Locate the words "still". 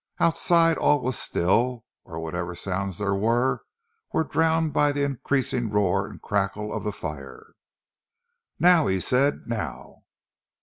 1.15-1.85